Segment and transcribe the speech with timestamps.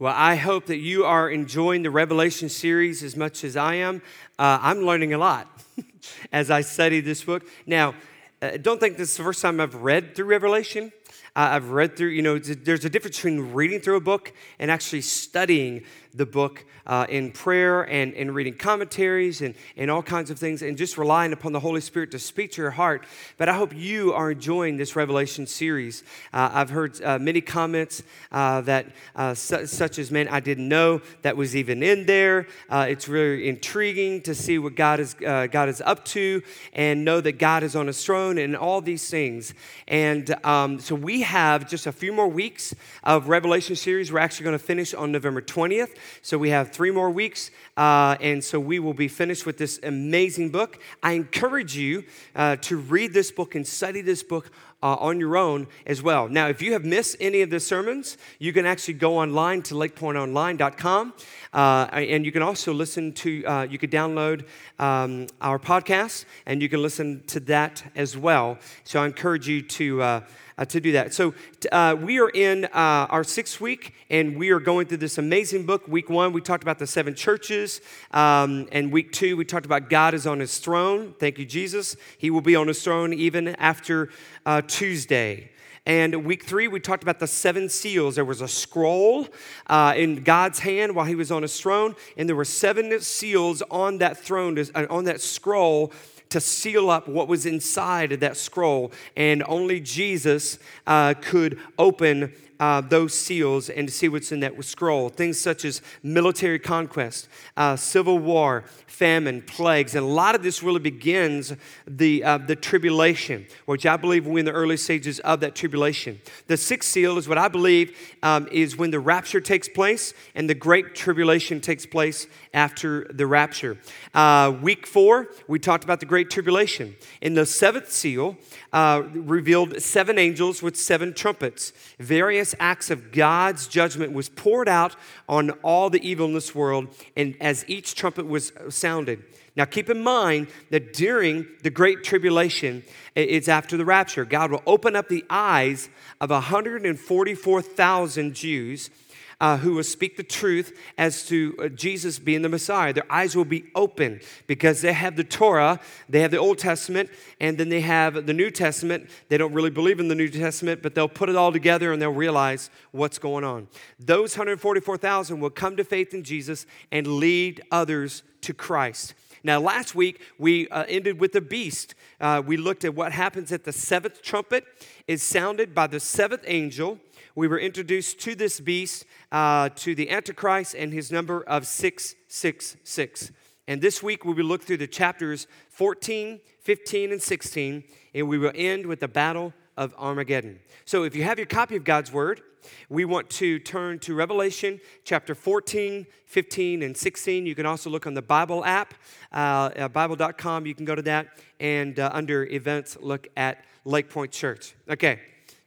[0.00, 4.00] Well, I hope that you are enjoying the Revelation series as much as I am.
[4.38, 5.46] Uh, I'm learning a lot
[6.32, 7.46] as I study this book.
[7.66, 7.94] Now,
[8.40, 10.90] uh, don't think this is the first time I've read through Revelation.
[11.36, 14.70] Uh, I've read through, you know, there's a difference between reading through a book and
[14.70, 15.84] actually studying
[16.14, 20.62] the book uh, in prayer and, and reading commentaries and, and all kinds of things
[20.62, 23.06] and just relying upon the Holy Spirit to speak to your heart.
[23.36, 26.02] But I hope you are enjoying this Revelation series.
[26.32, 28.02] Uh, I've heard uh, many comments
[28.32, 32.48] uh, that, uh, su- such as, man, I didn't know that was even in there.
[32.68, 36.42] Uh, it's really intriguing to see what God is, God is up to
[36.72, 39.54] and know that God is on his throne and all these things.
[39.86, 44.10] And um, so we have just a few more weeks of Revelation series.
[44.10, 45.90] We're actually going to finish on November 20th.
[46.22, 49.80] So we have three more weeks, uh, and so we will be finished with this
[49.82, 50.80] amazing book.
[51.02, 52.04] I encourage you
[52.34, 54.50] uh, to read this book and study this book
[54.82, 56.28] uh, on your own as well.
[56.28, 59.74] Now, if you have missed any of the sermons, you can actually go online to
[59.74, 61.12] lakepointonline.com,
[61.52, 64.46] uh, and you can also listen to, uh, you could download
[64.78, 68.58] um, our podcast, and you can listen to that as well.
[68.84, 70.22] So I encourage you to
[70.60, 71.14] uh, to do that.
[71.14, 71.34] So
[71.72, 72.68] uh, we are in uh,
[73.10, 75.88] our sixth week, and we are going through this amazing book.
[75.88, 77.80] Week one, we talked about the seven churches,
[78.12, 81.14] um, and week two, we talked about God is on His throne.
[81.18, 81.96] Thank you, Jesus.
[82.18, 84.10] He will be on His throne even after
[84.44, 85.50] uh, Tuesday.
[85.86, 88.16] And week three, we talked about the seven seals.
[88.16, 89.28] There was a scroll
[89.66, 93.62] uh, in God's hand while he was on his throne, and there were seven seals
[93.70, 95.90] on that throne, uh, on that scroll
[96.30, 102.32] to seal up what was inside of that scroll, and only Jesus uh, could open
[102.60, 105.08] uh, those seals and to see what's in that scroll.
[105.08, 110.62] Things such as military conquest, uh, civil war, famine, plagues, and a lot of this
[110.62, 111.54] really begins
[111.86, 116.20] the, uh, the tribulation, which I believe we're in the early stages of that tribulation.
[116.46, 120.48] The sixth seal is what I believe um, is when the rapture takes place and
[120.48, 123.78] the great tribulation takes place after the rapture.
[124.12, 126.94] Uh, week four, we talked about the great tribulation.
[127.22, 128.36] In the seventh seal,
[128.72, 131.72] uh, revealed seven angels with seven trumpets.
[131.98, 134.96] Various acts of God's judgment was poured out
[135.28, 139.22] on all the evil in this world, and as each trumpet was sounded.
[139.56, 142.84] Now, keep in mind that during the Great Tribulation,
[143.14, 145.88] it's after the rapture, God will open up the eyes
[146.20, 148.90] of 144,000 Jews
[149.40, 152.92] uh, who will speak the truth as to uh, Jesus being the Messiah.
[152.92, 157.10] Their eyes will be open because they have the Torah, they have the Old Testament,
[157.40, 159.08] and then they have the New Testament.
[159.28, 162.00] They don't really believe in the New Testament, but they'll put it all together and
[162.00, 163.68] they'll realize what's going on.
[163.98, 169.14] Those 144,000 will come to faith in Jesus and lead others to Christ.
[169.42, 171.94] Now, last week we uh, ended with the beast.
[172.20, 174.64] Uh, we looked at what happens at the seventh trumpet
[175.06, 176.98] is sounded by the seventh angel
[177.34, 183.32] we were introduced to this beast, uh, to the Antichrist, and his number of 666.
[183.68, 188.38] And this week we will look through the chapters 14, 15, and 16, and we
[188.38, 190.58] will end with the battle of Armageddon.
[190.84, 192.42] So if you have your copy of God's Word,
[192.88, 197.46] we want to turn to Revelation chapter 14, 15, and 16.
[197.46, 198.94] You can also look on the Bible app,
[199.32, 200.66] uh, Bible.com.
[200.66, 204.74] You can go to that and uh, under events, look at Lake Point Church.
[204.88, 205.20] Okay,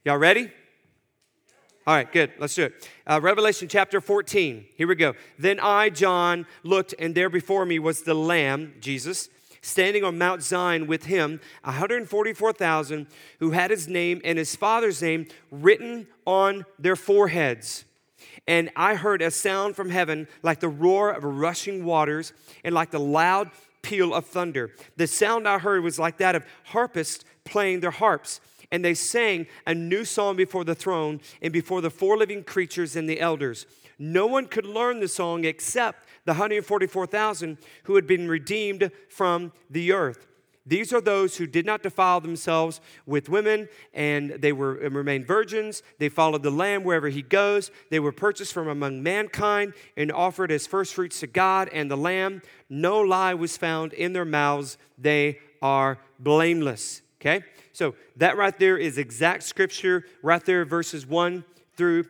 [0.04, 0.50] y'all ready?
[1.86, 2.32] All right, good.
[2.38, 2.88] Let's do it.
[3.06, 4.64] Uh, Revelation chapter 14.
[4.74, 5.12] Here we go.
[5.38, 9.28] Then I, John, looked, and there before me was the Lamb, Jesus,
[9.60, 13.06] standing on Mount Zion with him, 144,000
[13.38, 17.84] who had his name and his father's name written on their foreheads.
[18.46, 22.32] And I heard a sound from heaven like the roar of rushing waters
[22.64, 23.50] and like the loud
[23.82, 24.74] peal of thunder.
[24.96, 28.40] The sound I heard was like that of harpists playing their harps
[28.74, 32.96] and they sang a new song before the throne and before the four living creatures
[32.96, 33.66] and the elders.
[34.00, 39.92] No one could learn the song except the 144,000 who had been redeemed from the
[39.92, 40.26] earth.
[40.66, 45.24] These are those who did not defile themselves with women, and they were and remained
[45.24, 45.84] virgins.
[45.98, 47.70] They followed the Lamb wherever he goes.
[47.90, 52.42] They were purchased from among mankind and offered as firstfruits to God and the Lamb.
[52.68, 54.78] No lie was found in their mouths.
[54.98, 57.02] They are blameless.
[57.24, 57.44] Okay?
[57.72, 61.44] So that right there is exact scripture, right there, verses 1
[61.74, 62.04] through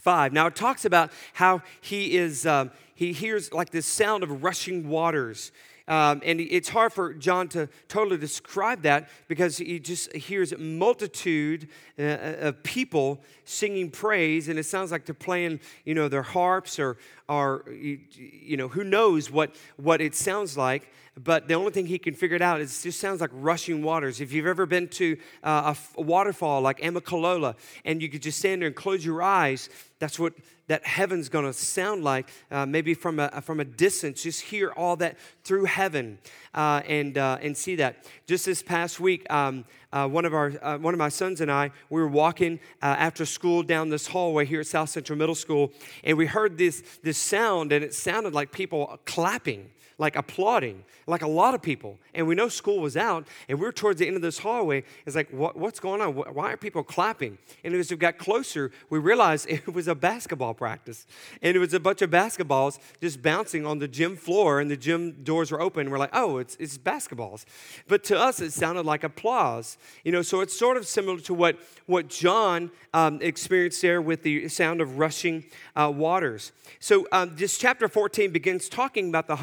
[0.00, 0.32] 5.
[0.32, 4.88] Now it talks about how he is, um, he hears like this sound of rushing
[4.88, 5.52] waters.
[5.88, 11.68] Um, and it's hard for John to totally describe that because he just hears multitude
[11.98, 16.22] uh, uh, of people singing praise, and it sounds like they're playing, you know, their
[16.22, 16.98] harps or,
[17.32, 20.90] or you know, who knows what, what it sounds like
[21.20, 23.82] but the only thing he can figure it out is it just sounds like rushing
[23.82, 24.20] waters.
[24.20, 28.38] If you've ever been to uh, a, a waterfall like Amicalola and you could just
[28.38, 29.68] stand there and close your eyes,
[29.98, 30.32] that's what
[30.68, 32.30] that heaven's going to sound like.
[32.50, 36.18] Uh, maybe from a, from a distance, just hear all that through heaven
[36.54, 38.06] uh, and, uh, and see that.
[38.26, 41.50] Just this past week, um, uh, one, of our, uh, one of my sons and
[41.50, 45.72] I, we were walking after school down this hallway here at South Central Middle School,
[46.04, 49.70] and we heard this, this sound, and it sounded like people clapping
[50.02, 51.96] like applauding, like a lot of people.
[52.12, 54.82] And we know school was out, and we are towards the end of this hallway.
[55.06, 56.14] It's like, what, what's going on?
[56.14, 57.38] Why are people clapping?
[57.62, 61.06] And as we got closer, we realized it was a basketball practice.
[61.40, 64.76] And it was a bunch of basketballs just bouncing on the gym floor, and the
[64.76, 65.88] gym doors were open.
[65.88, 67.44] We're like, oh, it's, it's basketballs.
[67.86, 69.78] But to us, it sounded like applause.
[70.02, 74.24] You know, so it's sort of similar to what, what John um, experienced there with
[74.24, 75.44] the sound of rushing
[75.76, 76.50] uh, waters.
[76.80, 79.36] So um, this chapter 14 begins talking about the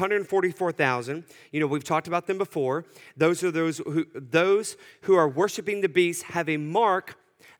[0.50, 1.24] 144,000.
[1.52, 2.84] You know, we've talked about them before.
[3.16, 7.16] Those are those who, those who are worshiping the beast have a mark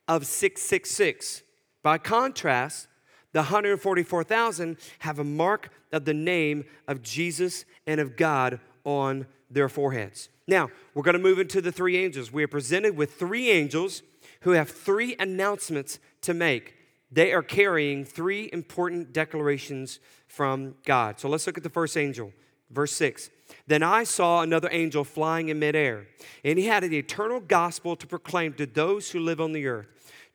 [0.09, 1.43] of 666.
[1.83, 2.89] By contrast,
[3.33, 9.69] the 144,000 have a mark of the name of Jesus and of God on their
[9.69, 10.29] foreheads.
[10.47, 12.33] Now, we're going to move into the three angels.
[12.33, 14.03] We are presented with three angels
[14.41, 16.75] who have three announcements to make.
[17.13, 21.19] They are carrying three important declarations from God.
[21.19, 22.33] So let's look at the first angel,
[22.71, 23.31] verse 6.
[23.67, 26.07] Then I saw another angel flying in midair,
[26.45, 29.87] and he had an eternal gospel to proclaim to those who live on the earth,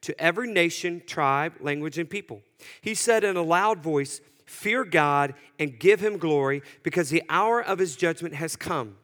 [0.01, 2.41] to every nation, tribe, language, and people.
[2.81, 7.61] He said in a loud voice, Fear God and give him glory, because the hour
[7.61, 8.97] of his judgment has come.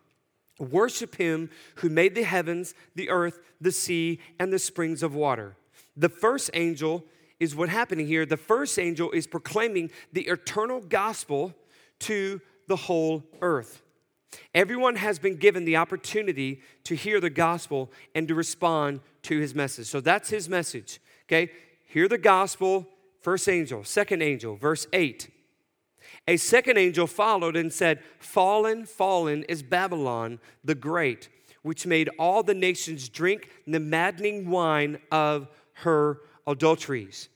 [0.59, 5.55] Worship him who made the heavens, the earth, the sea, and the springs of water.
[5.97, 7.03] The first angel
[7.39, 8.25] is what happening here.
[8.25, 11.55] The first angel is proclaiming the eternal gospel
[12.01, 13.81] to the whole earth.
[14.53, 19.53] Everyone has been given the opportunity to hear the gospel and to respond to his
[19.53, 19.87] message.
[19.87, 20.99] So that's his message.
[21.27, 21.51] Okay?
[21.85, 22.87] Hear the gospel,
[23.21, 25.29] first angel, second angel, verse 8.
[26.27, 31.29] A second angel followed and said, Fallen, fallen is Babylon the Great,
[31.61, 37.29] which made all the nations drink the maddening wine of her adulteries.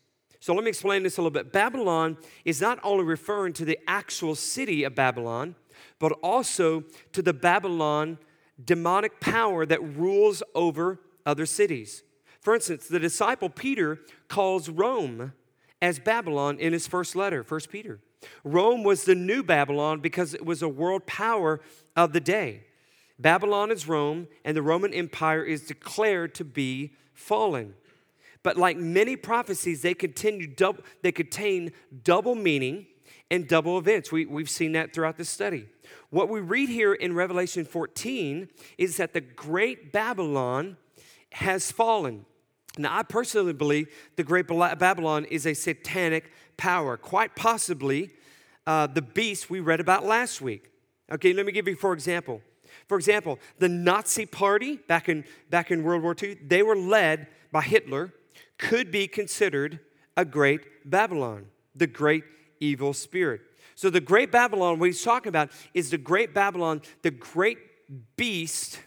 [0.46, 1.52] So let me explain this a little bit.
[1.52, 5.56] Babylon is not only referring to the actual city of Babylon,
[5.98, 6.84] but also
[7.14, 8.20] to the Babylon
[8.64, 12.04] demonic power that rules over other cities.
[12.42, 15.34] For instance, the disciple Peter calls Rome
[15.82, 18.00] as Babylon in his first letter, 1 Peter.
[18.44, 21.60] Rome was the new Babylon because it was a world power
[21.96, 22.66] of the day.
[23.18, 27.74] Babylon is Rome, and the Roman Empire is declared to be fallen.
[28.46, 30.54] But like many prophecies, they continue
[31.02, 31.72] they contain
[32.04, 32.86] double meaning
[33.32, 34.12] and double events.
[34.12, 35.66] We, we've seen that throughout the study.
[36.12, 38.48] What we read here in Revelation 14
[38.78, 40.78] is that the great Babylon
[41.32, 42.28] has fallen.
[42.78, 48.12] Now, I personally believe the great Babylon is a satanic power, quite possibly
[48.68, 50.70] uh, the beast we read about last week.
[51.12, 52.44] Okay, let me give you for example.
[52.86, 57.26] For example, the Nazi Party back in, back in World War II, they were led
[57.52, 58.14] by Hitler
[58.58, 59.80] could be considered
[60.18, 62.24] a great Babylon, the great
[62.60, 63.42] evil spirit.
[63.76, 67.58] So, the great Babylon, what he's talking about, is the great Babylon, the great
[68.16, 68.80] beast,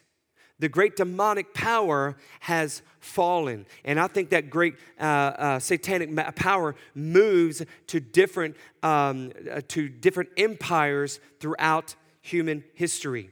[0.58, 3.66] the great demonic power has fallen.
[3.84, 9.88] And I think that great uh, uh, satanic power moves to different, um, uh, to
[9.88, 13.30] different empires throughout human history.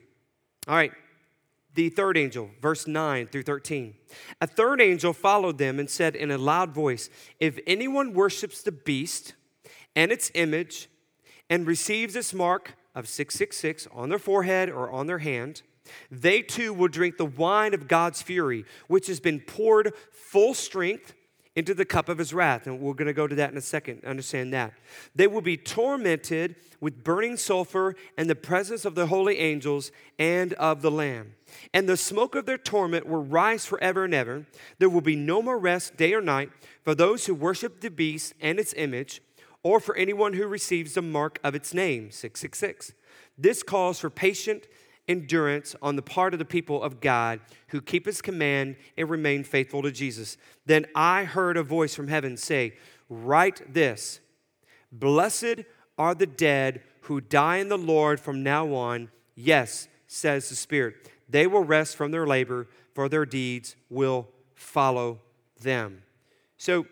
[0.69, 0.93] All right,
[1.76, 3.95] the third angel, verse 9 through 13.
[4.40, 8.73] A third angel followed them and said in a loud voice If anyone worships the
[8.73, 9.35] beast
[9.95, 10.88] and its image
[11.49, 15.62] and receives its mark of 666 on their forehead or on their hand,
[16.11, 21.14] they too will drink the wine of God's fury, which has been poured full strength
[21.57, 22.67] into the cup of his wrath.
[22.67, 24.75] And we're going to go to that in a second, understand that.
[25.15, 30.53] They will be tormented with burning sulfur and the presence of the holy angels and
[30.55, 31.33] of the Lamb.
[31.73, 34.47] And the smoke of their torment will rise forever and ever.
[34.79, 36.51] There will be no more rest day or night
[36.85, 39.23] for those who worship the beast and its image,
[39.63, 42.93] or for anyone who receives the mark of its name, 666.
[43.39, 44.67] This calls for patient
[45.09, 49.45] endurance on the part of the people of God who keep his command and remain
[49.45, 50.37] faithful to Jesus.
[50.65, 52.75] Then I heard a voice from heaven say,
[53.09, 54.21] Write this
[54.91, 55.61] Blessed
[55.99, 59.11] are the dead who die in the Lord from now on.
[59.35, 60.95] Yes, says the Spirit.
[61.29, 65.21] They will rest from their labor, for their deeds will follow
[65.61, 66.03] them.
[66.57, 66.87] So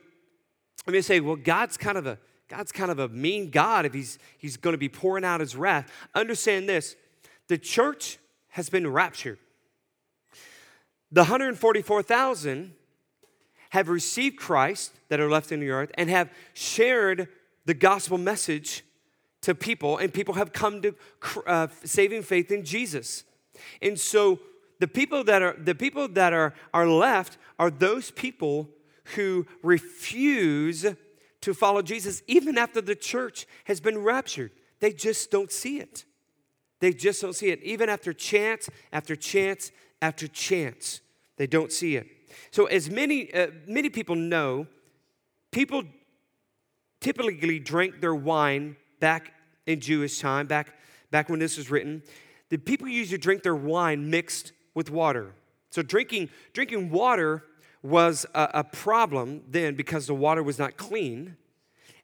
[0.86, 2.18] let me say, well, God's kind of a
[2.48, 5.56] God's kind of a mean God if he's, he's going to be pouring out his
[5.56, 5.90] wrath.
[6.14, 6.94] Understand this
[7.48, 9.38] the church has been raptured.
[11.10, 12.72] The 144,000
[13.70, 17.28] have received Christ that are left in the earth and have shared
[17.66, 18.84] the gospel message
[19.42, 20.94] to people, and people have come to
[21.46, 23.24] uh, saving faith in Jesus.
[23.82, 24.40] And so
[24.80, 28.70] the people that are the people that are, are left are those people
[29.16, 30.86] who refuse
[31.40, 34.50] to follow Jesus even after the church has been raptured.
[34.80, 36.04] They just don't see it.
[36.80, 37.62] They just don't see it.
[37.62, 39.70] Even after chance after chance
[40.02, 41.00] after chance,
[41.36, 42.06] they don't see it.
[42.50, 44.66] So, as many, uh, many people know,
[45.50, 45.84] people
[47.00, 49.32] typically drank their wine back
[49.66, 50.74] in Jewish time, back,
[51.10, 52.02] back when this was written.
[52.50, 55.32] The people used to drink their wine mixed with water.
[55.70, 57.44] So, drinking, drinking water
[57.82, 61.36] was a, a problem then because the water was not clean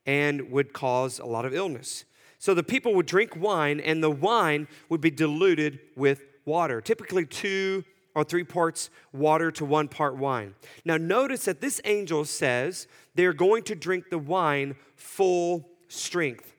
[0.06, 2.04] and would cause a lot of illness.
[2.40, 7.26] So the people would drink wine, and the wine would be diluted with water, typically
[7.26, 10.54] two or three parts water to one part wine.
[10.86, 16.54] Now, notice that this angel says they're going to drink the wine full strength.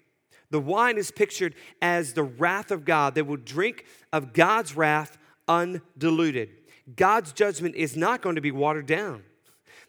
[0.52, 3.16] The wine is pictured as the wrath of God.
[3.16, 6.50] They will drink of God's wrath undiluted.
[6.96, 9.24] God's judgment is not going to be watered down.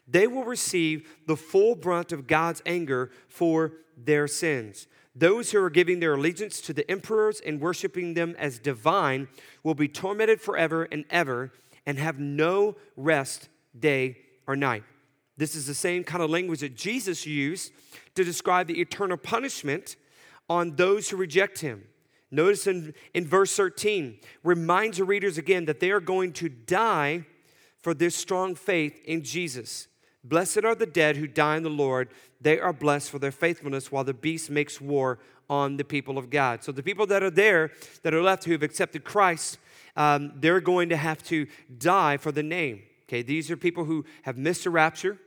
[0.07, 4.87] They will receive the full brunt of God's anger for their sins.
[5.15, 9.27] Those who are giving their allegiance to the emperors and worshiping them as divine
[9.63, 11.51] will be tormented forever and ever
[11.85, 14.17] and have no rest day
[14.47, 14.83] or night.
[15.37, 17.71] This is the same kind of language that Jesus used
[18.15, 19.95] to describe the eternal punishment
[20.49, 21.83] on those who reject him.
[22.31, 27.25] Notice in, in verse 13, reminds the readers again that they are going to die
[27.79, 29.87] for their strong faith in Jesus.
[30.23, 32.09] Blessed are the dead who die in the Lord.
[32.39, 36.29] They are blessed for their faithfulness while the beast makes war on the people of
[36.29, 36.63] God.
[36.63, 37.71] So, the people that are there,
[38.03, 39.57] that are left, who have accepted Christ,
[39.95, 42.83] um, they're going to have to die for the name.
[43.07, 45.19] Okay, these are people who have missed a rapture,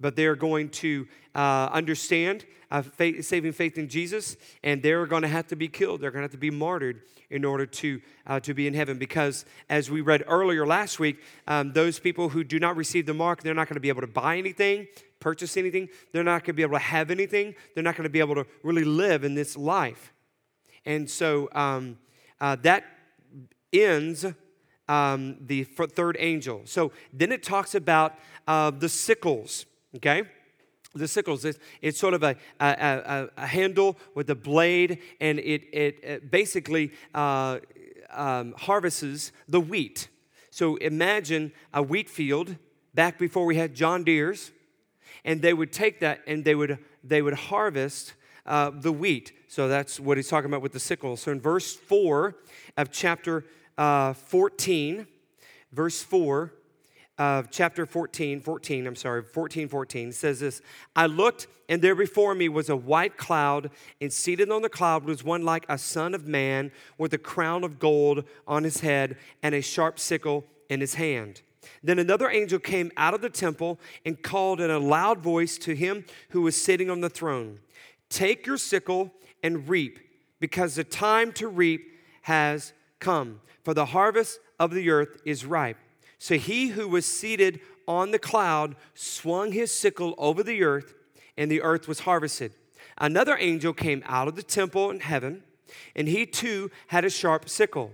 [0.00, 5.22] but they're going to uh, understand uh, faith, saving faith in Jesus, and they're going
[5.22, 6.00] to have to be killed.
[6.00, 8.98] They're going to have to be martyred in order to, uh, to be in heaven.
[8.98, 13.14] Because, as we read earlier last week, um, those people who do not receive the
[13.14, 14.86] mark, they're not going to be able to buy anything,
[15.18, 15.88] purchase anything.
[16.12, 17.54] They're not going to be able to have anything.
[17.74, 20.12] They're not going to be able to really live in this life.
[20.84, 21.98] And so um,
[22.40, 22.84] uh, that
[23.72, 24.26] ends
[24.88, 26.62] um, the third angel.
[26.64, 28.14] So then it talks about
[28.48, 29.66] uh, the sickles,
[29.96, 30.24] okay?
[30.94, 35.38] the sickles it's, it's sort of a, a, a, a, handle with a blade and
[35.38, 37.58] it, it, it basically uh,
[38.10, 40.08] um, harvests the wheat.
[40.50, 42.56] So imagine a wheat field
[42.92, 44.50] back before we had john deere's
[45.24, 48.14] and they would take that and they would they would harvest
[48.46, 49.32] uh, the wheat.
[49.48, 51.16] So that's what he's talking about with the sickle.
[51.16, 52.36] So in verse 4
[52.76, 53.44] of chapter
[53.78, 55.06] uh, 14
[55.72, 56.52] verse 4
[57.20, 60.62] of chapter 14, 14, I'm sorry, 14, 14 says this
[60.96, 65.04] I looked, and there before me was a white cloud, and seated on the cloud
[65.04, 69.18] was one like a son of man with a crown of gold on his head
[69.42, 71.42] and a sharp sickle in his hand.
[71.82, 75.76] Then another angel came out of the temple and called in a loud voice to
[75.76, 77.58] him who was sitting on the throne
[78.08, 79.12] Take your sickle
[79.42, 79.98] and reap,
[80.40, 85.76] because the time to reap has come, for the harvest of the earth is ripe.
[86.20, 90.92] So he who was seated on the cloud swung his sickle over the earth,
[91.38, 92.52] and the earth was harvested.
[92.98, 95.42] Another angel came out of the temple in heaven,
[95.96, 97.92] and he too had a sharp sickle.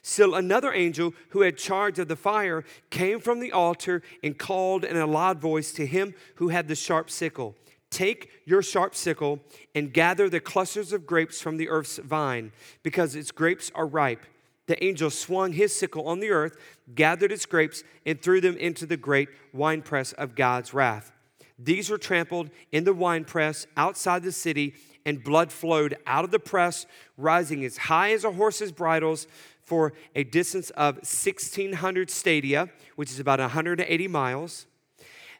[0.00, 4.84] Still, another angel who had charge of the fire came from the altar and called
[4.84, 7.56] in a loud voice to him who had the sharp sickle
[7.90, 9.40] Take your sharp sickle
[9.74, 12.52] and gather the clusters of grapes from the earth's vine,
[12.84, 14.24] because its grapes are ripe
[14.66, 16.56] the angel swung his sickle on the earth,
[16.94, 21.12] gathered its grapes, and threw them into the great winepress of God's wrath.
[21.58, 26.38] These were trampled in the winepress outside the city, and blood flowed out of the
[26.38, 29.26] press, rising as high as a horse's bridles
[29.62, 34.66] for a distance of 1,600 stadia, which is about 180 miles.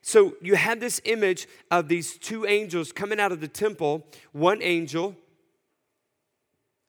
[0.03, 4.07] So you have this image of these two angels coming out of the temple.
[4.33, 5.17] One angel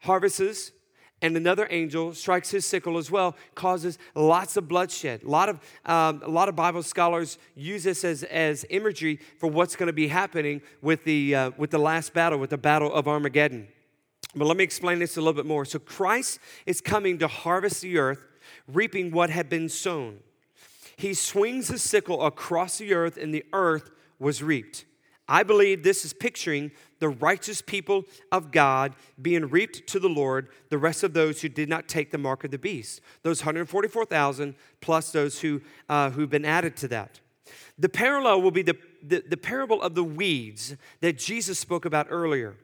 [0.01, 0.71] harvests
[1.21, 5.23] and another angel strikes his sickle as well, causes lots of bloodshed.
[5.23, 9.47] A lot of, um, a lot of Bible scholars use this as, as imagery for
[9.47, 12.93] what's going to be happening with the, uh, with the last battle, with the battle
[12.93, 13.67] of Armageddon.
[14.35, 15.65] But let me explain this a little bit more.
[15.65, 18.23] So, Christ is coming to harvest the earth,
[18.67, 20.19] reaping what had been sown.
[20.97, 24.85] He swings his sickle across the earth, and the earth was reaped.
[25.27, 30.49] I believe this is picturing the righteous people of God being reaped to the Lord,
[30.69, 34.55] the rest of those who did not take the mark of the beast, those 144,000
[34.81, 37.19] plus those who, uh, who've been added to that.
[37.77, 42.07] The parallel will be the, the, the parable of the weeds that Jesus spoke about
[42.09, 42.55] earlier.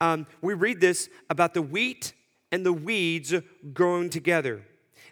[0.00, 2.14] Um, we read this about the wheat
[2.50, 3.34] and the weeds
[3.72, 4.62] growing together.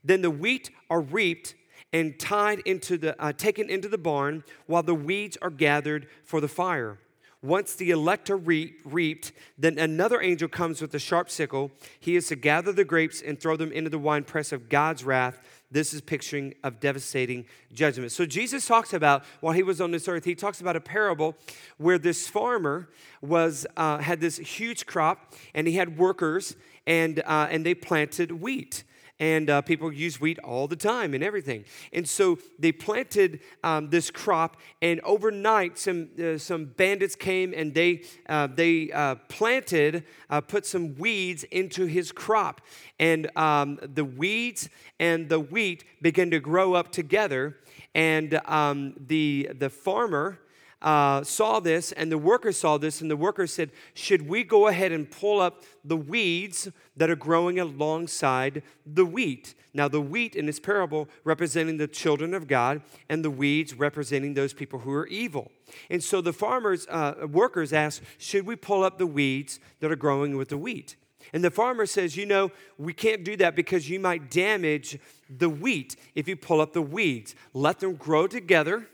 [0.03, 1.55] Then the wheat are reaped
[1.95, 6.41] and tied into the uh, taken into the barn while the weeds are gathered for
[6.41, 6.99] the fire.
[7.41, 11.71] Once the elect are re- reaped, then another angel comes with a sharp sickle.
[12.01, 15.41] He is to gather the grapes and throw them into the winepress of God's wrath.
[15.71, 18.13] This is picturing of devastating judgment.
[18.13, 21.37] So Jesus talks about while he was on this earth, he talks about a parable
[21.77, 22.89] where this farmer
[23.21, 28.33] was uh, had this huge crop and he had workers and uh, and they planted
[28.33, 28.85] wheat
[29.21, 31.65] and uh, people use wheat all the time and everything.
[31.93, 37.75] And so they planted um, this crop, and overnight, some uh, some bandits came and
[37.75, 42.61] they uh, they uh, planted, uh, put some weeds into his crop,
[42.99, 44.69] and um, the weeds
[44.99, 47.57] and the wheat began to grow up together.
[47.95, 50.41] And um, the the farmer
[50.83, 54.69] uh, saw this, and the workers saw this, and the workers said, Should we go
[54.69, 59.55] ahead and pull up the weeds that are growing alongside the wheat?
[59.73, 64.35] Now, the wheat in this parable representing the children of God, and the weeds representing
[64.35, 65.51] those people who are evil.
[65.91, 69.97] And so the farmers, uh, workers asked, Should we pull up the weeds that are
[69.97, 70.97] growing with the wheat?
[71.33, 74.99] And the farmer says, You know, we can't do that because you might damage
[75.31, 77.35] the wheat if you pull up the weeds.
[77.53, 78.89] Let them grow together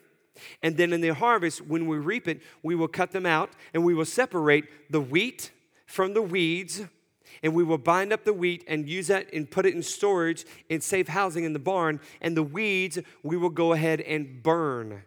[0.63, 3.85] and then in the harvest, when we reap it, we will cut them out and
[3.85, 5.51] we will separate the wheat
[5.87, 6.83] from the weeds.
[7.43, 10.45] And we will bind up the wheat and use that and put it in storage
[10.69, 12.01] in safe housing in the barn.
[12.21, 15.05] And the weeds, we will go ahead and burn.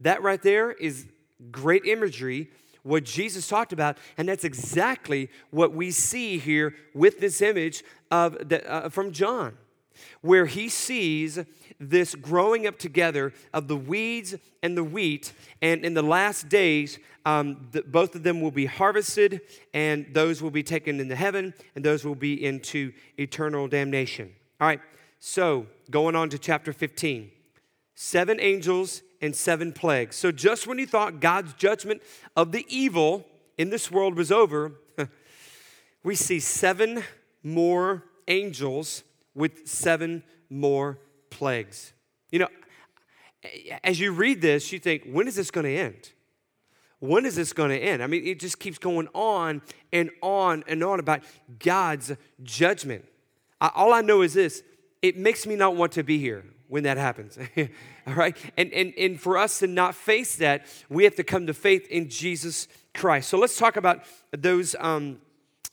[0.00, 1.06] That right there is
[1.50, 2.50] great imagery,
[2.82, 3.96] what Jesus talked about.
[4.18, 9.56] And that's exactly what we see here with this image of the, uh, from John
[10.20, 11.38] where he sees
[11.78, 15.32] this growing up together of the weeds and the wheat.
[15.60, 19.40] And in the last days, um, the, both of them will be harvested,
[19.72, 24.32] and those will be taken into heaven, and those will be into eternal damnation.
[24.60, 24.80] All right,
[25.18, 27.30] so going on to chapter 15
[27.94, 30.16] seven angels and seven plagues.
[30.16, 32.02] So just when you thought God's judgment
[32.36, 33.24] of the evil
[33.56, 34.72] in this world was over,
[36.02, 37.04] we see seven
[37.42, 40.98] more angels with seven more
[41.30, 41.92] plagues.
[42.30, 42.48] You know,
[43.82, 46.12] as you read this, you think, when is this going to end?
[47.00, 48.02] When is this going to end?
[48.02, 51.22] I mean, it just keeps going on and on and on about
[51.58, 53.04] God's judgment.
[53.60, 54.62] I, all I know is this
[55.00, 57.36] it makes me not want to be here when that happens.
[58.06, 58.36] all right?
[58.56, 61.88] And, and, and for us to not face that, we have to come to faith
[61.88, 63.28] in Jesus Christ.
[63.28, 64.76] So let's talk about those.
[64.78, 65.18] Um,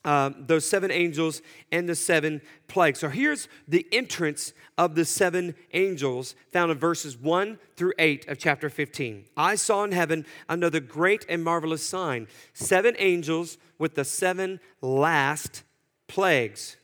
[0.05, 2.99] uh, those seven angels and the seven plagues.
[2.99, 8.37] So here's the entrance of the seven angels found in verses 1 through 8 of
[8.37, 9.25] chapter 15.
[9.35, 15.63] I saw in heaven another great and marvelous sign seven angels with the seven last
[16.07, 16.77] plagues.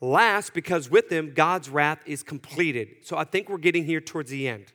[0.00, 2.88] Last, because with them God's wrath is completed.
[3.02, 4.72] So I think we're getting here towards the end.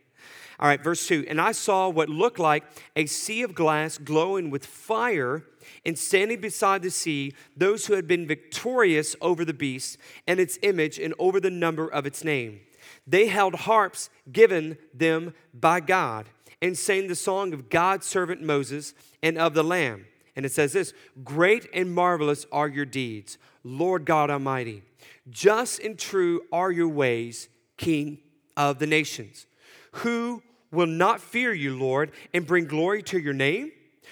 [0.60, 2.64] All right, verse 2 And I saw what looked like
[2.96, 5.44] a sea of glass glowing with fire
[5.86, 10.60] and standing beside the sea those who had been victorious over the beast and its
[10.62, 12.60] image and over the number of its name.
[13.08, 16.28] They held harps given them by God
[16.62, 18.94] and sang the song of God's servant Moses
[19.24, 20.06] and of the Lamb.
[20.36, 20.94] And it says this
[21.24, 24.84] Great and marvelous are your deeds, Lord God Almighty.
[25.30, 28.20] Just and true are your ways, King
[28.58, 29.46] of the nations.
[29.94, 33.72] Who will not fear you, Lord, and bring glory to your name?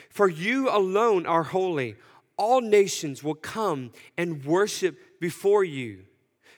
[0.10, 1.96] For you alone are holy.
[2.38, 6.04] All nations will come and worship before you,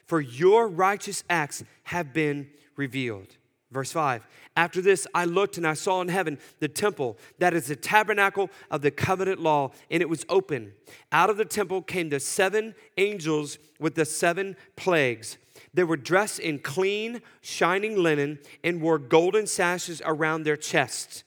[0.06, 3.38] for your righteous acts have been revealed.
[3.72, 7.68] Verse 5 After this, I looked and I saw in heaven the temple, that is
[7.68, 10.74] the tabernacle of the covenant law, and it was open.
[11.12, 15.38] Out of the temple came the seven angels with the seven plagues.
[15.74, 21.24] They were dressed in clean, shining linen and wore golden sashes around their chests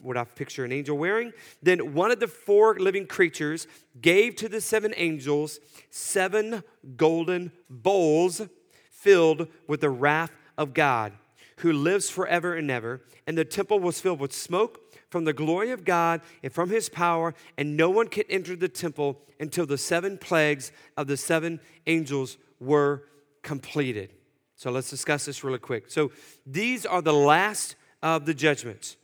[0.00, 1.32] what I picture an angel wearing.
[1.62, 3.66] Then one of the four living creatures
[4.00, 6.62] gave to the seven angels seven
[6.96, 8.42] golden bowls
[8.90, 11.12] filled with the wrath of God,
[11.58, 13.02] who lives forever and ever.
[13.26, 14.80] And the temple was filled with smoke
[15.10, 18.68] from the glory of God and from his power, and no one could enter the
[18.68, 23.04] temple until the seven plagues of the seven angels were
[23.44, 24.10] completed.
[24.56, 25.90] So let's discuss this really quick.
[25.90, 26.10] So
[26.46, 28.96] these are the last of the judgments.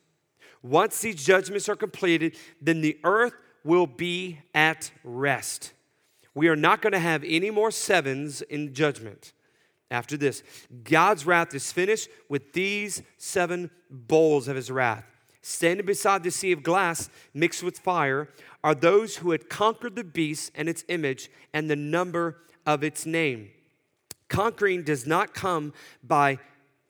[0.62, 5.72] Once these judgments are completed, then the earth will be at rest.
[6.34, 9.32] We are not going to have any more sevens in judgment
[9.90, 10.42] after this.
[10.84, 15.04] God's wrath is finished with these seven bowls of his wrath.
[15.42, 18.28] Standing beside the sea of glass mixed with fire
[18.62, 23.06] are those who had conquered the beast and its image and the number of its
[23.06, 23.50] name.
[24.30, 26.38] Conquering does not come by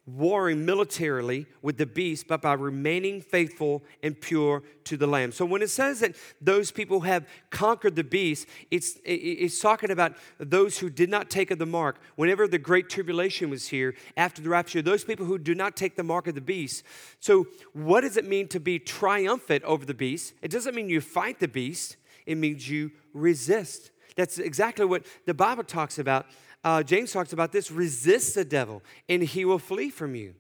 [0.07, 5.33] warring militarily with the beast, but by remaining faithful and pure to the Lamb.
[5.33, 10.17] So when it says that those people have conquered the beast, it's, it's talking about
[10.39, 12.01] those who did not take of the mark.
[12.17, 15.97] Whenever the Great Tribulation was here, after the rapture, those people who do not take
[15.97, 16.83] the mark of the beast.
[17.21, 20.35] So what does it mean to be triumphant over the beast?
[20.43, 23.91] It doesn't mean you fight the beast, it means you resist.
[24.17, 26.27] That's exactly what the Bible talks about
[26.63, 30.35] uh, James talks about this resist the devil, and he will flee from you.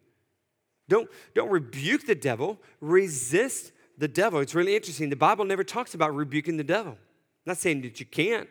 [0.88, 4.40] Don't, don't rebuke the devil, resist the devil.
[4.40, 5.08] It's really interesting.
[5.08, 6.92] The Bible never talks about rebuking the devil.
[6.92, 6.98] I'm
[7.46, 8.48] not saying that you can't,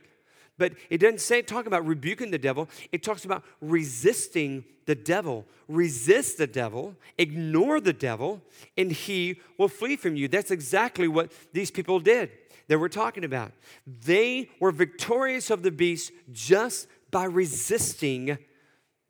[0.57, 2.69] but it doesn't say talk about rebuking the devil.
[2.91, 5.45] It talks about resisting the devil.
[5.67, 8.41] Resist the devil, ignore the devil,
[8.75, 10.27] and he will flee from you.
[10.27, 12.31] That's exactly what these people did
[12.67, 13.51] that we're talking about.
[13.85, 18.37] They were victorious of the beast just by resisting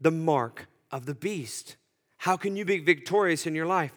[0.01, 1.75] the mark of the beast.
[2.17, 3.93] How can you be victorious in your life?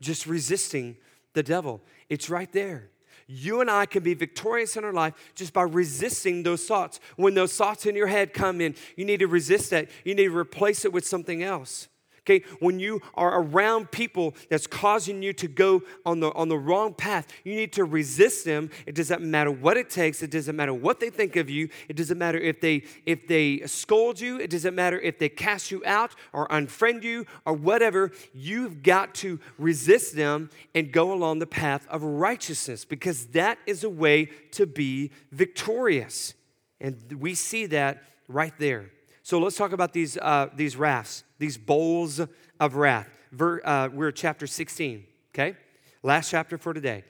[0.00, 0.96] Just resisting
[1.32, 1.82] the devil.
[2.08, 2.90] It's right there.
[3.26, 7.00] You and I can be victorious in our life just by resisting those thoughts.
[7.16, 9.88] When those thoughts in your head come in, you need to resist that.
[10.04, 11.88] You need to replace it with something else.
[12.28, 16.58] Okay, when you are around people that's causing you to go on the on the
[16.58, 18.68] wrong path, you need to resist them.
[18.84, 20.24] It doesn't matter what it takes.
[20.24, 21.68] It doesn't matter what they think of you.
[21.88, 24.40] It doesn't matter if they if they scold you.
[24.40, 28.10] It doesn't matter if they cast you out or unfriend you or whatever.
[28.34, 33.84] You've got to resist them and go along the path of righteousness because that is
[33.84, 36.34] a way to be victorious.
[36.80, 38.90] And we see that right there.
[39.22, 42.20] So let's talk about these, uh, these rafts, these bowls
[42.60, 43.08] of wrath.
[43.32, 45.56] Ver, uh, we're chapter 16, okay?
[46.02, 47.04] Last chapter for today.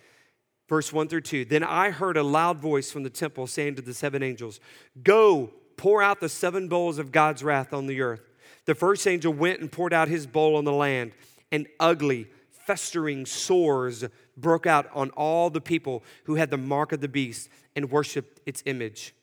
[0.69, 1.45] Verse 1 through 2.
[1.45, 4.59] Then I heard a loud voice from the temple saying to the seven angels,
[5.03, 8.23] Go, pour out the seven bowls of God's wrath on the earth.
[8.65, 11.12] The first angel went and poured out his bowl on the land,
[11.53, 14.05] and ugly, festering sores
[14.37, 18.41] broke out on all the people who had the mark of the beast and worshiped
[18.45, 19.15] its image.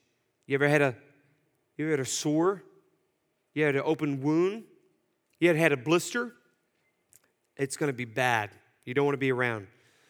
[0.46, 0.94] You ever had a
[1.76, 2.62] you ever had a sore
[3.54, 4.64] you had an open wound,
[5.44, 6.32] you had had a blister,
[7.58, 8.48] it's going to be bad.
[8.86, 9.66] You don't want to be around.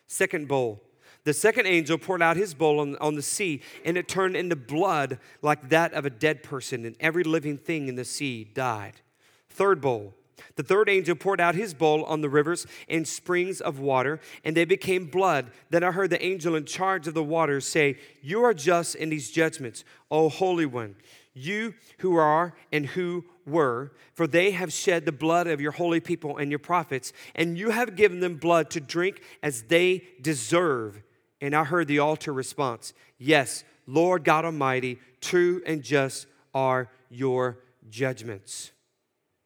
[0.07, 0.81] Second bowl.
[1.25, 4.55] The second angel poured out his bowl on, on the sea, and it turned into
[4.55, 9.01] blood like that of a dead person, and every living thing in the sea died.
[9.49, 10.15] Third bowl.
[10.55, 14.57] The third angel poured out his bowl on the rivers and springs of water, and
[14.57, 15.51] they became blood.
[15.71, 19.09] Then I heard the angel in charge of the waters say, You are just in
[19.09, 20.95] these judgments, O Holy One
[21.35, 26.01] you who are and who were, for they have shed the blood of your holy
[26.01, 31.03] people and your prophets, and you have given them blood to drink as they deserve.
[31.41, 37.59] And I heard the altar response Yes, Lord God Almighty, true and just are your
[37.91, 38.71] judgments.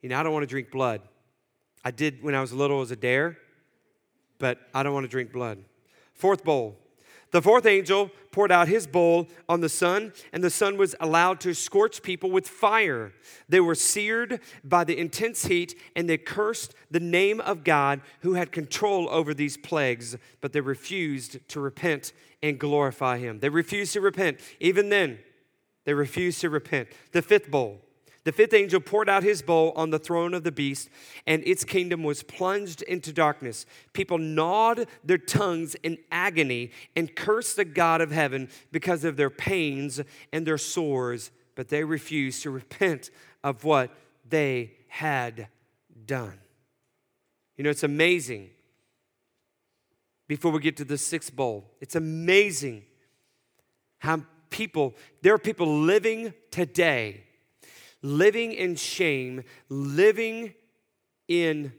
[0.03, 1.01] You know, I don't want to drink blood.
[1.85, 3.39] I did when I was little as a dare,
[4.39, 5.59] but I don't want to drink blood.
[6.13, 6.77] Fourth bowl
[7.31, 11.41] the fourth angel poured out his bowl on the sun, and the sun was allowed
[11.41, 13.13] to scorch people with fire.
[13.49, 18.35] They were seared by the intense heat, and they cursed the name of God who
[18.35, 22.13] had control over these plagues, but they refused to repent
[22.43, 23.41] and glorify him.
[23.41, 24.41] They refused to repent.
[24.61, 25.19] Even then,
[25.85, 26.89] they refused to repent.
[27.13, 27.81] The fifth bowl
[28.29, 30.91] the fifth angel poured out his bowl on the throne of the beast,
[31.27, 33.65] and its kingdom was plunged into darkness.
[33.95, 39.31] People gnawed their tongues in agony and cursed the God of heaven because of their
[39.31, 43.11] pains and their sores, but they refused to repent
[43.43, 43.97] of what
[44.29, 45.49] they had
[46.05, 46.39] done.
[47.57, 48.51] You know, it's amazing.
[50.27, 52.83] Before we get to the sixth bowl, it's amazing
[54.01, 57.25] how people, there are people living today
[58.03, 60.55] living in shame, living
[61.27, 61.73] in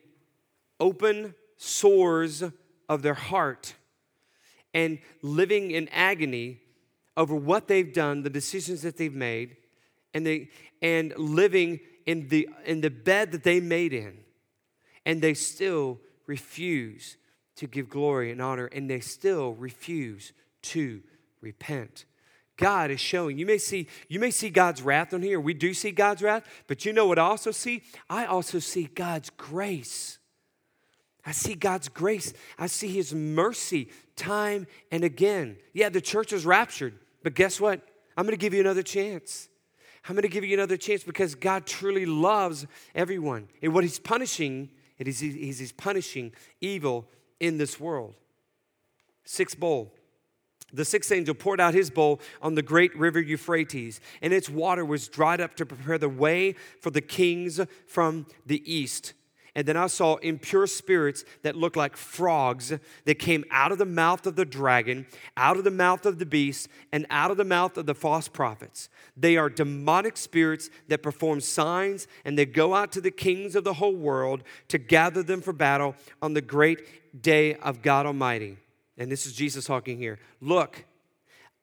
[0.79, 2.43] open sores
[2.87, 3.73] of their heart,
[4.73, 6.59] and living in agony
[7.17, 9.57] over what they've done, the decisions that they've made,
[10.13, 10.49] and they
[10.81, 14.17] and living in the in the bed that they made in,
[15.05, 17.17] and they still refuse
[17.55, 21.01] to give glory and honor, and they still refuse to
[21.41, 22.05] repent.
[22.59, 23.37] God is showing.
[23.37, 25.39] You may see you may see God's wrath on here.
[25.39, 27.83] We do see God's wrath, but you know what I also see?
[28.09, 30.19] I also see God's grace.
[31.25, 32.33] I see God's grace.
[32.57, 35.55] I see his mercy time and again.
[35.73, 37.81] Yeah, the church is raptured, but guess what?
[38.17, 39.47] I'm going to give you another chance.
[40.07, 43.47] I'm going to give you another chance because God truly loves everyone.
[43.61, 47.07] And what he's punishing, it is he's punishing evil
[47.39, 48.15] in this world.
[49.23, 49.93] Sixth bowl.
[50.73, 54.85] The sixth angel poured out his bowl on the great river Euphrates, and its water
[54.85, 59.13] was dried up to prepare the way for the kings from the east.
[59.55, 62.71] And then I saw impure spirits that looked like frogs
[63.05, 66.25] that came out of the mouth of the dragon, out of the mouth of the
[66.25, 68.89] beast, and out of the mouth of the false prophets.
[69.17, 73.63] They are demonic spirits that perform signs, and they go out to the kings of
[73.63, 78.57] the whole world to gather them for battle on the great day of God Almighty
[78.99, 80.85] and this is Jesus talking here Look,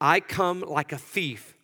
[0.00, 1.54] I come like a thief.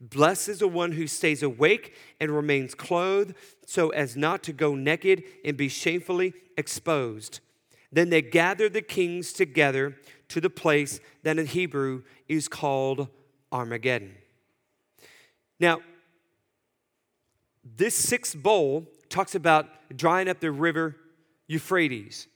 [0.00, 3.34] Blessed is the one who stays awake and remains clothed
[3.66, 7.40] so as not to go naked and be shamefully exposed.
[7.90, 9.96] Then they gathered the kings together
[10.28, 13.08] to the place that in Hebrew is called
[13.50, 14.14] Armageddon.
[15.58, 15.80] Now,
[17.64, 20.96] this sixth bowl talks about drying up the river
[21.48, 22.28] Euphrates.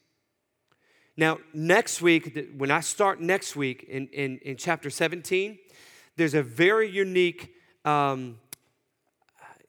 [1.17, 5.59] Now, next week, when I start next week in, in, in chapter 17,
[6.17, 8.39] there's a very unique um,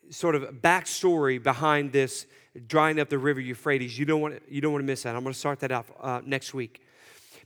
[0.10, 2.26] sort of backstory behind this
[2.68, 3.98] drying up the river Euphrates.
[3.98, 5.16] You don't want, you don't want to miss that.
[5.16, 6.82] I'm going to start that out uh, next week.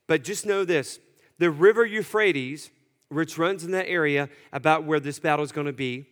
[0.07, 0.99] But just know this
[1.37, 2.71] the river Euphrates,
[3.09, 6.05] which runs in that area about where this battle is going to be,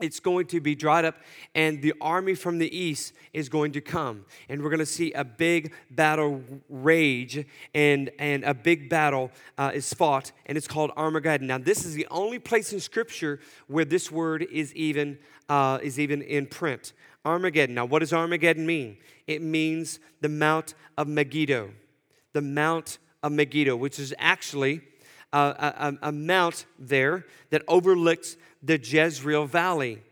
[0.00, 1.16] it's going to be dried up,
[1.54, 4.26] and the army from the east is going to come.
[4.48, 9.70] And we're going to see a big battle rage, and, and a big battle uh,
[9.74, 11.46] is fought, and it's called Armageddon.
[11.46, 15.18] Now, this is the only place in Scripture where this word is even,
[15.48, 16.92] uh, is even in print.
[17.24, 17.74] Armageddon.
[17.74, 18.98] Now, what does Armageddon mean?
[19.26, 21.70] It means the Mount of Megiddo.
[22.34, 24.82] The Mount of Megiddo, which is actually
[25.32, 25.38] a,
[26.02, 30.02] a, a mount there that overlooks the Jezreel Valley.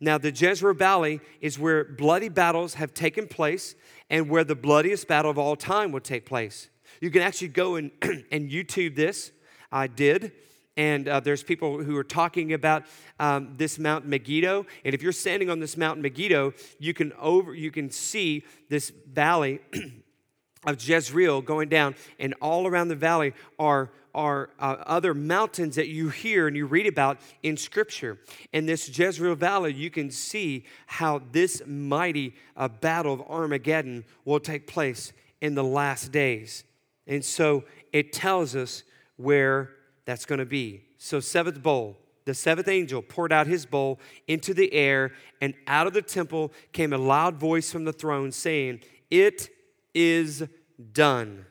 [0.00, 3.74] Now, the Jezreel Valley is where bloody battles have taken place
[4.10, 6.68] and where the bloodiest battle of all time will take place.
[7.00, 9.32] You can actually go and, and YouTube this.
[9.72, 10.32] I did.
[10.76, 12.84] And uh, there's people who are talking about
[13.18, 14.66] um, this Mount Megiddo.
[14.84, 18.92] And if you're standing on this Mount Megiddo, you can over you can see this
[19.10, 19.60] valley
[20.66, 25.88] of Jezreel going down, and all around the valley are are uh, other mountains that
[25.88, 28.18] you hear and you read about in Scripture.
[28.52, 34.40] In this Jezreel Valley, you can see how this mighty uh, battle of Armageddon will
[34.40, 36.64] take place in the last days.
[37.06, 38.82] And so it tells us
[39.16, 39.70] where
[40.06, 40.82] that's going to be.
[40.98, 45.86] So, seventh bowl, the seventh angel poured out his bowl into the air, and out
[45.86, 49.50] of the temple came a loud voice from the throne saying, It
[49.94, 50.44] is
[50.92, 51.44] done.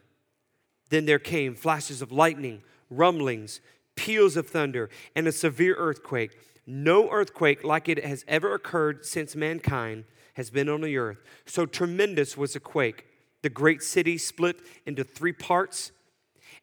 [0.89, 3.62] Then there came flashes of lightning, rumblings,
[3.95, 6.38] peals of thunder, and a severe earthquake.
[6.67, 11.17] No earthquake like it has ever occurred since mankind has been on the earth.
[11.45, 13.06] So tremendous was the quake.
[13.41, 15.91] The great city split into three parts,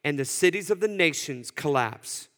[0.03, 2.29] and the cities of the nations collapsed.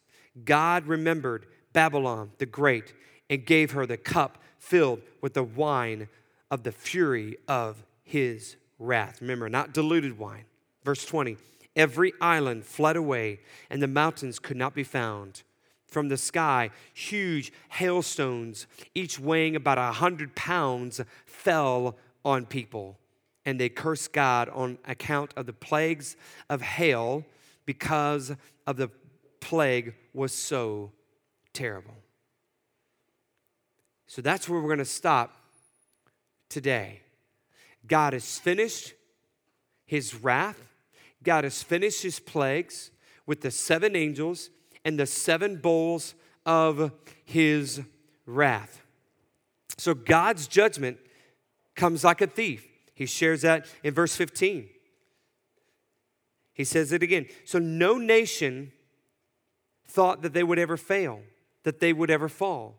[0.43, 2.93] God remembered Babylon the Great
[3.29, 6.07] and gave her the cup filled with the wine
[6.51, 9.19] of the fury of his wrath.
[9.21, 10.45] Remember, not diluted wine.
[10.83, 11.37] Verse 20
[11.75, 15.43] Every island fled away, and the mountains could not be found.
[15.87, 22.97] From the sky, huge hailstones, each weighing about a hundred pounds, fell on people.
[23.45, 26.15] And they cursed God on account of the plagues
[26.49, 27.23] of hail
[27.65, 28.33] because
[28.65, 28.89] of the
[29.39, 30.91] plague was so
[31.53, 31.95] terrible.
[34.07, 35.35] So that's where we're going to stop
[36.49, 37.01] today.
[37.87, 38.93] God has finished
[39.85, 40.59] his wrath
[41.25, 42.91] God has finished his plagues
[43.25, 44.49] with the seven angels
[44.85, 46.91] and the seven bowls of
[47.25, 47.81] his
[48.25, 48.83] wrath.
[49.77, 50.97] So God's judgment
[51.75, 52.65] comes like a thief.
[52.93, 54.69] He shares that in verse 15.
[56.53, 57.25] He says it again.
[57.43, 58.71] So no nation
[59.85, 61.21] thought that they would ever fail,
[61.63, 62.77] that they would ever fall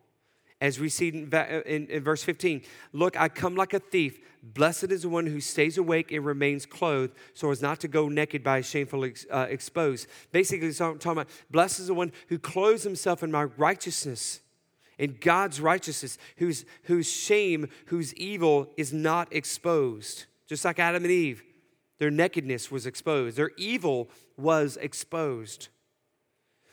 [0.60, 1.32] as we see in,
[1.66, 5.40] in, in, verse 15 look i come like a thief blessed is the one who
[5.40, 10.06] stays awake and remains clothed so as not to go naked by shameful uh, exposed
[10.32, 14.40] basically talking about blessed is the one who clothes himself in my righteousness
[14.98, 21.12] in god's righteousness whose, whose shame whose evil is not exposed just like adam and
[21.12, 21.42] eve
[21.98, 25.68] Their nakedness was exposed, their evil was exposed.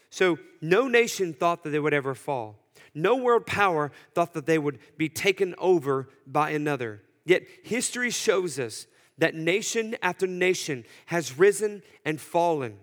[0.09, 2.62] So, no nation thought that they would ever fall.
[2.95, 7.01] No world power thought that they would be taken over by another.
[7.25, 8.85] Yet, history shows us
[9.17, 12.77] that nation after nation has risen and fallen.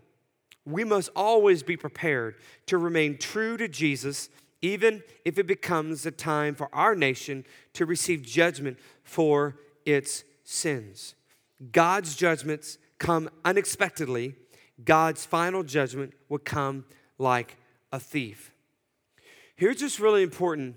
[0.65, 4.29] We must always be prepared to remain true to Jesus,
[4.63, 7.45] even if it becomes a time for our nation
[7.75, 11.15] to receive judgment for its sins.
[11.73, 14.35] God's judgments come unexpectedly,
[14.85, 16.85] God's final judgment will come
[17.19, 17.57] like
[17.93, 18.53] a thief.
[19.61, 20.77] Here's what's really important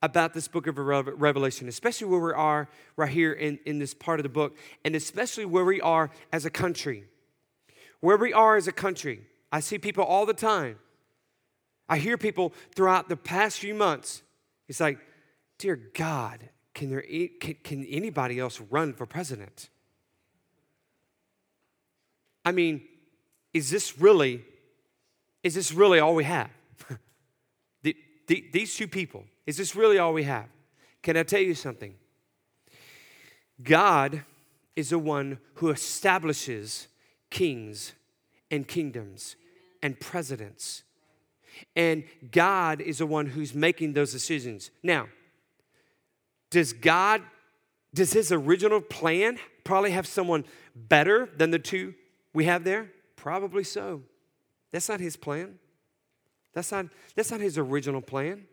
[0.00, 2.66] about this book of Revelation, especially where we are
[2.96, 6.46] right here in, in this part of the book, and especially where we are as
[6.46, 7.04] a country.
[8.00, 9.20] Where we are as a country.
[9.52, 10.78] I see people all the time.
[11.90, 14.22] I hear people throughout the past few months.
[14.66, 14.98] It's like,
[15.58, 17.04] dear God, can, there,
[17.38, 19.68] can, can anybody else run for president?
[22.46, 22.80] I mean,
[23.52, 24.42] is this really,
[25.42, 26.48] is this really all we have?
[28.26, 30.46] the, the, these two people, is this really all we have?
[31.02, 31.94] Can I tell you something?
[33.62, 34.24] God
[34.76, 36.88] is the one who establishes
[37.30, 37.92] kings
[38.50, 39.36] and kingdoms
[39.82, 40.82] and presidents.
[41.76, 44.70] And God is the one who's making those decisions.
[44.82, 45.08] Now,
[46.50, 47.22] does God,
[47.94, 51.94] does his original plan probably have someone better than the two
[52.32, 52.90] we have there?
[53.16, 54.02] Probably so.
[54.72, 55.58] That's not his plan.
[56.52, 58.44] That's not, that's not his original plan.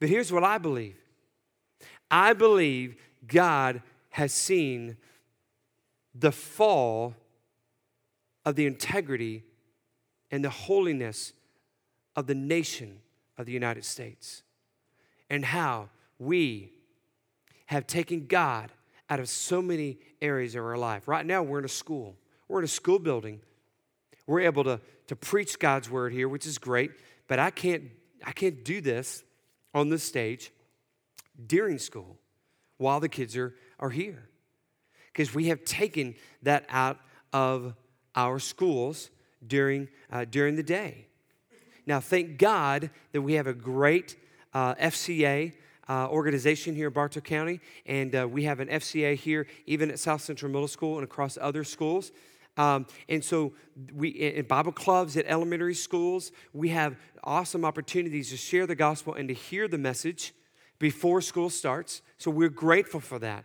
[0.00, 0.96] But here's what I believe
[2.10, 4.96] I believe God has seen
[6.14, 7.14] the fall
[8.44, 9.44] of the integrity
[10.30, 11.32] and the holiness
[12.16, 12.98] of the nation
[13.38, 14.42] of the United States
[15.30, 16.72] and how we
[17.66, 18.70] have taken God
[19.08, 21.08] out of so many areas of our life.
[21.08, 22.16] Right now, we're in a school,
[22.48, 23.40] we're in a school building.
[24.26, 26.92] We're able to, to preach God's word here, which is great,
[27.32, 27.84] but I can't,
[28.26, 29.24] I can't do this
[29.72, 30.52] on the stage
[31.46, 32.18] during school
[32.76, 34.28] while the kids are, are here.
[35.06, 36.98] Because we have taken that out
[37.32, 37.72] of
[38.14, 39.08] our schools
[39.46, 41.06] during, uh, during the day.
[41.86, 44.14] Now, thank God that we have a great
[44.52, 45.54] uh, FCA
[45.88, 49.98] uh, organization here in Bartow County, and uh, we have an FCA here even at
[49.98, 52.12] South Central Middle School and across other schools.
[52.56, 53.54] Um, and so,
[53.94, 59.14] we in Bible clubs at elementary schools, we have awesome opportunities to share the gospel
[59.14, 60.34] and to hear the message
[60.78, 62.02] before school starts.
[62.18, 63.44] So, we're grateful for that.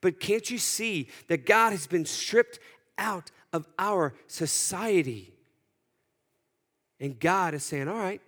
[0.00, 2.58] But can't you see that God has been stripped
[2.98, 5.32] out of our society?
[6.98, 8.20] And God is saying, All right,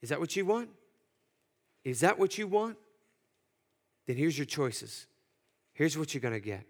[0.00, 0.70] is that what you want?
[1.84, 2.78] Is that what you want?
[4.06, 5.06] Then here's your choices.
[5.72, 6.64] Here's what you're going to get.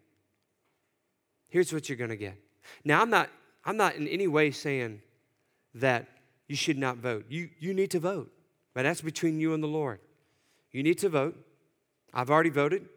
[1.54, 2.36] Here's what you're going to get.
[2.84, 3.30] Now, I'm not,
[3.64, 5.00] I'm not in any way saying
[5.76, 6.08] that
[6.48, 7.26] you should not vote.
[7.28, 8.32] You, you need to vote,
[8.74, 10.00] but that's between you and the Lord.
[10.72, 11.36] You need to vote.
[12.12, 12.88] I've already voted,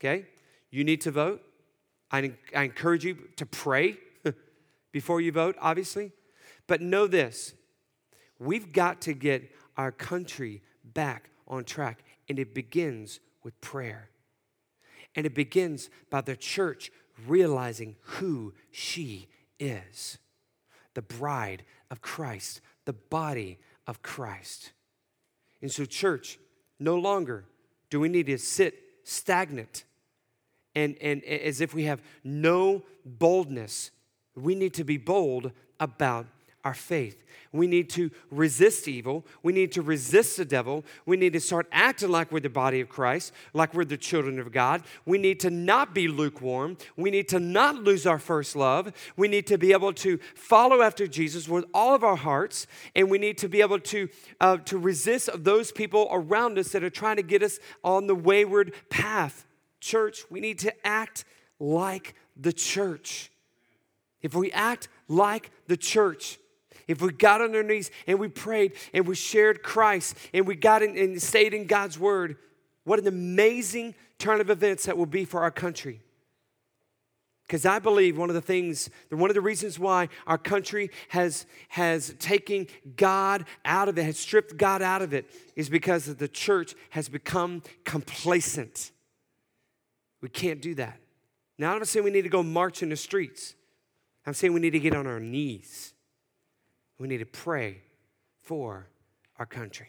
[0.00, 0.24] okay?
[0.70, 1.42] You need to vote.
[2.10, 3.98] I, I encourage you to pray
[4.92, 6.12] before you vote, obviously.
[6.66, 7.52] But know this
[8.38, 14.08] we've got to get our country back on track, and it begins with prayer.
[15.14, 16.90] And it begins by the church
[17.26, 20.18] realizing who she is
[20.94, 24.72] the bride of Christ, the body of Christ.
[25.62, 26.38] And so, church,
[26.78, 27.44] no longer
[27.88, 29.84] do we need to sit stagnant
[30.74, 33.90] and, and as if we have no boldness.
[34.34, 36.26] We need to be bold about
[36.64, 37.24] our faith.
[37.52, 39.26] We need to resist evil.
[39.42, 40.84] We need to resist the devil.
[41.04, 44.38] We need to start acting like we're the body of Christ, like we're the children
[44.38, 44.82] of God.
[45.04, 46.78] We need to not be lukewarm.
[46.96, 48.92] We need to not lose our first love.
[49.16, 53.10] We need to be able to follow after Jesus with all of our hearts, and
[53.10, 54.08] we need to be able to,
[54.40, 58.14] uh, to resist those people around us that are trying to get us on the
[58.14, 59.46] wayward path.
[59.80, 61.24] Church, we need to act
[61.58, 63.30] like the church.
[64.22, 66.38] If we act like the church,
[66.88, 70.54] if we got on our knees and we prayed and we shared Christ and we
[70.54, 72.36] got in and stayed in God's word,
[72.84, 76.00] what an amazing turn of events that will be for our country.
[77.46, 81.44] Because I believe one of the things, one of the reasons why our country has,
[81.68, 82.66] has taken
[82.96, 87.08] God out of it, has stripped God out of it, is because the church has
[87.08, 88.92] become complacent.
[90.22, 90.98] We can't do that.
[91.58, 93.54] Now, I'm not saying we need to go march in the streets.
[94.24, 95.92] I'm saying we need to get on our knees
[96.98, 97.82] we need to pray
[98.40, 98.88] for
[99.38, 99.88] our country.